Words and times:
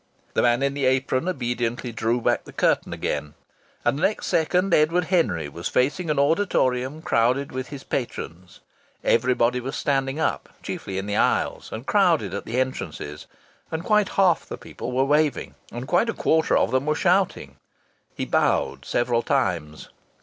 The 0.33 0.41
man 0.41 0.63
in 0.63 0.73
the 0.73 0.85
apron 0.87 1.27
obediently 1.27 1.91
drew 1.91 2.21
back 2.21 2.45
the 2.45 2.51
curtain 2.53 2.91
again, 2.91 3.35
and 3.85 3.99
the 3.99 4.01
next 4.01 4.25
second 4.25 4.73
Edward 4.73 5.03
Henry 5.03 5.47
was 5.47 5.67
facing 5.67 6.09
an 6.09 6.17
auditorium 6.17 7.03
crowded 7.03 7.51
with 7.51 7.67
his 7.67 7.83
patrons. 7.83 8.61
Everybody 9.03 9.59
was 9.59 9.75
standing 9.75 10.19
up, 10.19 10.49
chiefly 10.63 10.97
in 10.97 11.05
the 11.05 11.17
aisles 11.17 11.71
and 11.71 11.85
crowded 11.85 12.33
at 12.33 12.45
the 12.45 12.59
entrances, 12.59 13.27
and 13.69 13.83
quite 13.83 14.09
half 14.17 14.47
the 14.47 14.57
people 14.57 14.91
were 14.91 15.05
waving, 15.05 15.53
and 15.71 15.87
quite 15.87 16.09
a 16.09 16.13
quarter 16.15 16.57
of 16.57 16.71
them 16.71 16.87
were 16.87 16.95
shouting. 16.95 17.57
He 18.15 18.25
bowed 18.25 18.85
several 18.85 19.21
times. 19.21 19.89